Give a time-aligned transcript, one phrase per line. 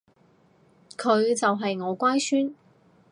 [0.97, 2.55] 佢就係我乖孫